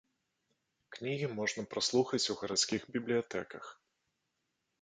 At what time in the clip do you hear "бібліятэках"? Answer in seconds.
2.97-3.65